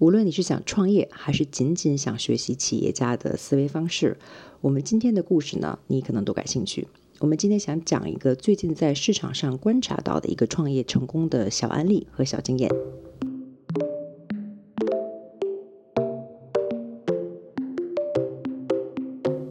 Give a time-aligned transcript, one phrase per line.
[0.00, 4.16] 无论你是想创业，还是仅仅想学习企业家的思维方式，
[4.62, 6.88] 我们今天的故事呢，你可能都感兴趣。
[7.18, 12.70] 我们今天想讲一个最近在市场上观察到的一个创业成功的小案例和小经验。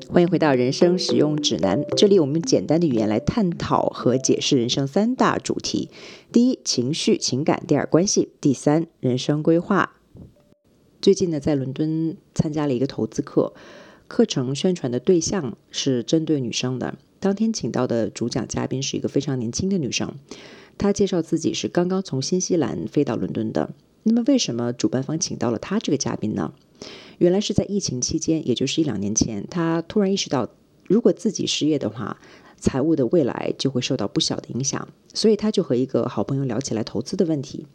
[0.10, 5.92] 欢迎回到人生使用指南，这里我们用简单的语言来探讨和解释人生三大主题：
[6.32, 9.98] 第一，情绪、情感；第二，关系；第三，人生规划。
[11.02, 13.54] 最近呢，在伦敦参加了一个投资课，
[14.10, 16.98] 课程宣传的对象是针对女生的。
[17.22, 20.14] 当天请到的主讲嘉宾是一个非常年轻的女生，
[20.78, 23.70] 她介绍自己是刚刚从新西兰飞到伦敦的。
[24.04, 26.54] 那么，为什么主办方请到了她这个嘉宾呢？
[27.18, 30.50] 原来是在疫情期间，也就是一两年前，她突然意识到，
[30.86, 32.20] 如果自己失业的话，
[32.58, 37.66] 财务的未来就会受到不小的影响，所以她就和一个好朋友聊起来投资的问题。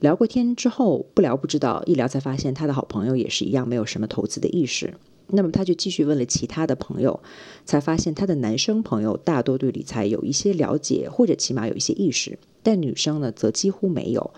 [0.00, 4.94] 聊过天之后，不聊不知道，一聊才发现他的好朋友也是一样，没有什么投资的意识。
[5.32, 7.20] 那么他就继续问了其他的朋友，
[7.64, 14.32] 才发现他的男生朋友大多对理财有一些了解，或者起码有一些意识，但女生呢则几乎没有。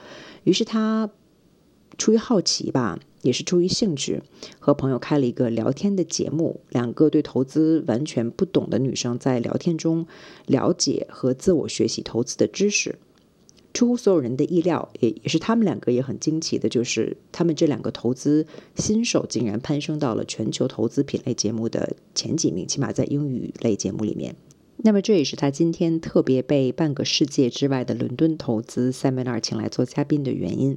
[0.44, 1.08] 于是他
[1.96, 4.20] 出于好奇吧，也是出于兴趣，
[4.58, 6.60] 和朋友开了一个聊天的节目。
[6.68, 10.06] 两个对投资完全不懂的女生在聊天中
[10.46, 12.98] 了解和自我学习投资的知识。
[13.74, 24.36] 出乎所有人的意料，也也是他们两个也很惊奇的，就是他们这两个投资新手竟然攀升到了全球投资品类节目的前几名，起码在英语类节目里面。
[24.84, 30.76] 那么这也是他今天特别被半个世界之外的伦敦投资 seminar 请来做嘉宾的原因。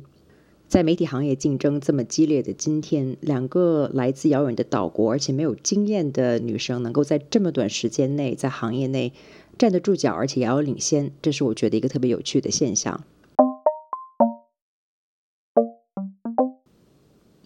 [0.67, 9.13] 在媒体行业竞争这么激烈的今天，两个来自遥远的岛国而且没有经验的女生，能够在这么短时间内在行业内。
[9.57, 13.03] 站得住脚，而且遥遥领先，这是我觉得一个特别有趣的现象。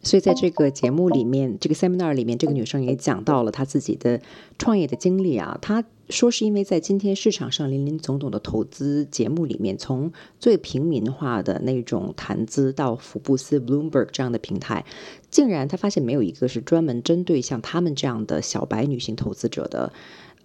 [0.02, 4.22] 所以在这个节目里面，这个 seminar 里面，这个女生也讲到了她自己的
[4.58, 5.60] 创业的经历啊。
[5.62, 14.84] 她说是因为在今天市场上林林总总的投资节目里面，从最平民化的那种谈资到福布斯 Bloomberg 这样的平台，
[15.30, 19.94] 竟然她发现没有一个是专门针对像他们这样的小白女性投资者的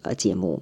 [0.03, 0.61] 呃节目。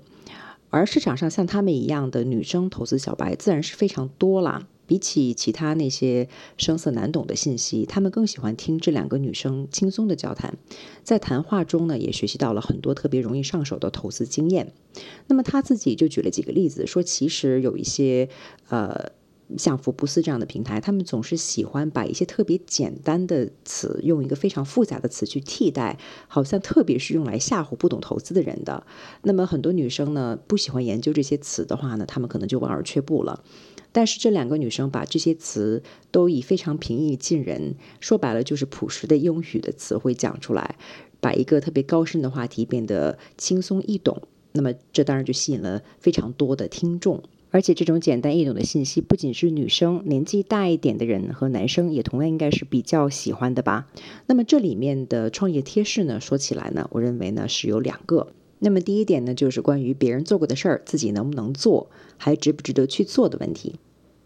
[0.73, 4.67] 而市场上像他们一样的女生投资小白自然是非常多啦。
[4.85, 6.29] 比起其他那些
[6.59, 10.59] 声色难懂的信息，他们更喜欢听这两个女生轻松的交谈。
[11.03, 14.73] 在谈话中呢，也学习到了很多特别容易上手的投资经验。
[15.29, 18.29] 那么他自己就举了几个例子，说其实有一些
[18.69, 19.13] 呃。
[19.59, 25.99] 像福布斯这样的平台，他们总是喜欢把一些特别简单的词用一个非常复杂的词去替代，
[26.29, 28.87] 好像特别是用来吓唬不懂投资的人的。
[29.23, 33.45] 那么很多女生呢，不喜欢研究这些词的话呢，她们可能就望而却步了。
[33.95, 40.77] 但是这两个女生把这些词都以非常平易近人，说白了就是朴实的英语的词汇讲出来，
[41.21, 44.23] 把一个特别高深的话题变得轻松易懂。
[44.53, 47.23] 那么这当然就吸引了非常多的听众。
[47.53, 53.87] 而且这种简单易懂的信息，不仅是女生，年纪大一点的人和男生也同样应该是比较喜欢的吧。
[54.27, 58.33] 那么这里面的创业贴士呢，说起来呢，我认为呢是有两个。
[58.59, 63.75] 那么第一点呢，就是关于别人做过的事儿，自己能不能做，还值不值得去做的问题。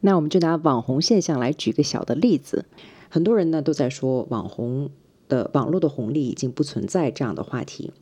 [0.00, 2.64] 那我们就拿网红现象来举个小的例子。
[3.08, 4.90] 很多人呢都在说网红
[5.28, 7.92] 的网络的红利已经不存在这样的话题。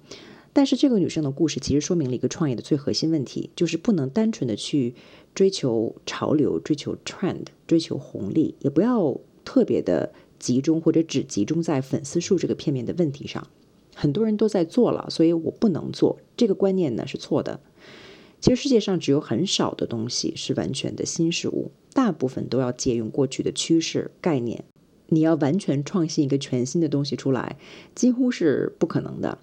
[0.55, 4.95] 但是这个女生的故事其实说明了一个创业的最核心问题，就是不能单纯的去
[5.35, 13.47] 追求潮流、追求 trend、追求红利，也不要特别的集中或者只集中在粉丝数这个片面的问题上。
[13.97, 16.19] 很多人都在做了，所以我不能做。
[16.37, 17.61] 这个观念呢是错的。
[18.41, 24.65] 其实世界上只有很少的东西是完全的新事物，大部分都要借用过去的趋势概念。
[25.09, 27.57] 你要完全创新一个全新的东西出来，
[27.95, 29.39] 几乎是不可能的。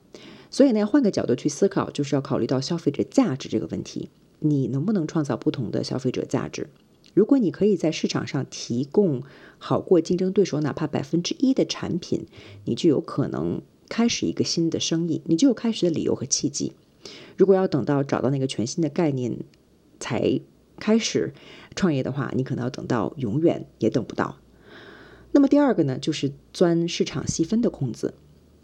[0.52, 4.10] 所以呢，换个角度去思考，就是要考虑到消费者价值这个问题。
[4.40, 6.68] 你能不能创造不同的消费者价值？
[7.14, 9.24] 如果你可以在市场上提供
[9.58, 12.26] 好过竞争对手哪怕百分之一的产品，
[12.66, 16.74] 你就有可能开始一个新的生意，你就有开始的理由和契机。
[17.38, 19.40] 如果要等到找到那个全新的概念
[20.00, 20.40] 才
[20.80, 21.34] 开始
[21.76, 24.38] 创业的话，你可能要等到永远也等不到。
[25.32, 28.14] 那么第二个呢，就是钻市场细分的空子。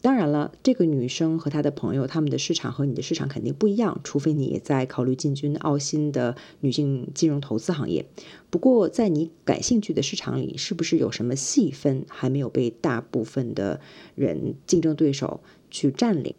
[0.07, 8.06] 当然了，这个女生和她的朋友，他们的市场和你的市场肯定不一样，除非你也在考虑进军澳新的女性金融投资行业。
[8.50, 13.81] 不过，在你感兴趣的市场里，是不是有什么细分还没有被大部分的
[14.15, 16.33] 人竞争对手去占领？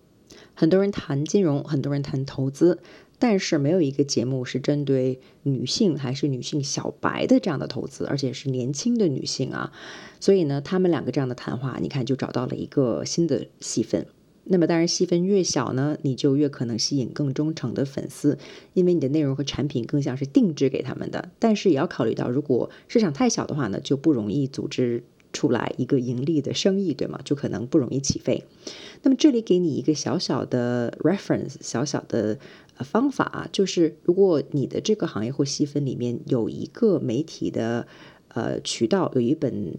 [0.55, 2.79] 很多人谈金融，很多人谈投资，
[3.19, 9.73] 但是没有一个节目是针对女性还是女性小白的这样的投资，而且是年轻的女性啊。
[10.21, 14.07] 所以呢，他们两个这样的谈话，你看就找到了一个新的细分。
[14.51, 18.39] 那么当然，细分越小呢，你就越可能吸引更忠诚的粉丝，
[18.73, 21.31] 因为你的内容和产品更像是定制给他们的。
[21.39, 25.05] 但是也要考虑到，如果市场太小的话呢，就不容易组织
[25.39, 27.21] 出来一个盈利的生意，对吗？
[27.25, 28.45] 就可能不容易起飞。
[29.03, 32.39] 那么这里给你一个小小的 reference，小小的
[32.79, 37.87] 呃方法啊，就是如果你的这个行业或细分里面有一个媒体的
[38.35, 39.77] 呃渠道，有一本。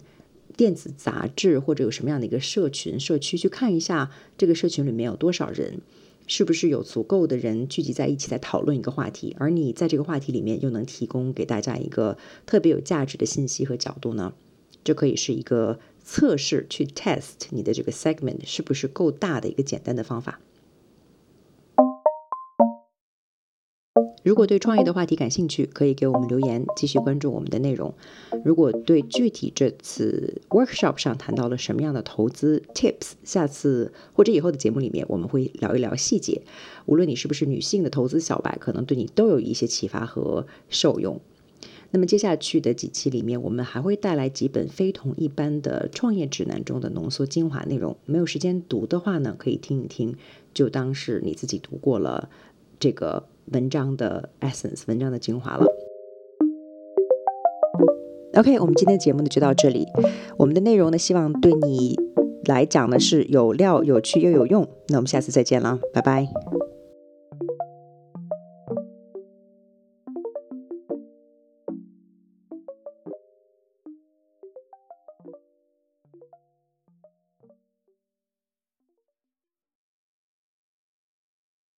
[0.58, 5.80] 电子杂志或者有什么样的一个社群社区，去看一下这个社群里面有多少人，
[6.28, 14.34] 是不是有足够的人聚集在一起在讨论一个话题，而你在这个话题里面又能提供给大家一个特别有价值的信息和角度呢？
[14.84, 20.40] 这可以是一个测试去 test 你的这个 segment 是不是够大的一个简单的方法。
[24.22, 27.94] 如果对创业的话题感兴趣，可以给我们留言，继续关注我们的内容。
[28.44, 36.44] 如果对具体这次 workshop 上谈到了什么样的投资 tips，下次或者以后的节目里面我们会聊一聊细节。
[36.86, 41.20] 无论你是不是女性的投资小白，可能对你都有一些启发和受用。
[41.92, 47.96] 那么接下去的几期里面，我们还会带来几本非同一般的创业指南中的浓缩精华内容。
[48.06, 50.16] 没有时间读的话呢，可以听一听，
[50.54, 52.30] 就当是你自己读过了
[52.80, 53.26] 这个。
[53.52, 55.66] 文章的 essence，文章的精华了。
[58.36, 59.88] OK，我们今天的节目呢就到这里。
[60.38, 61.98] 我们的内容呢，希望对你
[62.46, 64.68] 来讲呢是有料、有趣又有用。
[64.90, 66.28] 那我们下次再见了，拜拜。